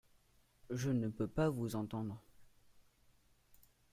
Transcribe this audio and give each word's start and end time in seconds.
Je 0.71 0.89
ne 0.89 1.09
peux 1.09 1.27
pas 1.27 1.49
vous 1.49 1.75
entendre. 1.75 2.19